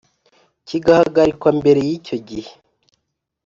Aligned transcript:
Kigahagarikwa 0.67 1.49
mbere 1.59 1.79
y 1.87 1.91
icyo 1.97 2.17
gihe 2.27 2.51